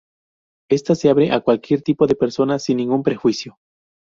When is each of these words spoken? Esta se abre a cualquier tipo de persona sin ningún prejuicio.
Esta 0.71 0.95
se 0.95 1.09
abre 1.11 1.31
a 1.31 1.41
cualquier 1.41 1.83
tipo 1.83 2.07
de 2.07 2.15
persona 2.15 2.57
sin 2.57 2.77
ningún 2.77 3.03
prejuicio. 3.03 3.59